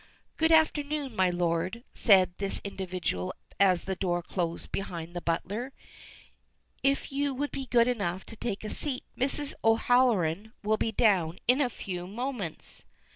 "Good 0.37 0.51
afternoon, 0.51 1.15
my 1.15 1.29
lord," 1.29 1.83
said 1.93 2.33
this 2.39 2.59
individual 2.63 3.35
as 3.59 3.83
the 3.83 3.95
door 3.95 4.23
closed 4.23 4.71
behind 4.71 5.13
the 5.13 5.21
butler. 5.21 5.73
"If 6.81 7.11
you 7.11 7.35
will 7.35 7.49
be 7.51 7.67
good 7.67 7.87
enough 7.87 8.25
to 8.25 8.35
take 8.35 8.63
a 8.63 8.71
seat, 8.71 9.03
Mrs. 9.15 9.53
O'Halloran 9.63 10.53
will 10.63 10.77
be 10.77 10.91
down 10.91 11.37
in 11.47 11.61
a 11.61 11.69
few 11.69 12.07
moments." 12.07 12.83